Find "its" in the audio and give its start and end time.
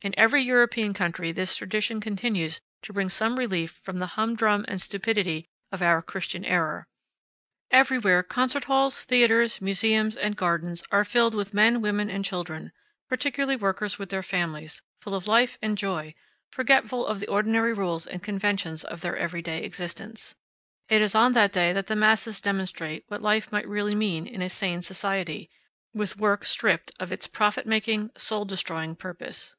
27.10-27.26